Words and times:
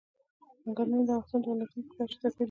چنګلونه 0.61 1.03
د 1.07 1.11
افغانستان 1.21 1.39
د 1.41 1.45
ولایاتو 1.55 1.81
په 1.87 1.93
کچه 1.97 2.17
توپیر 2.21 2.31
لري. 2.31 2.39